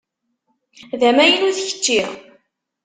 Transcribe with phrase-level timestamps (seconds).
[0.99, 2.01] D amaynut kečči?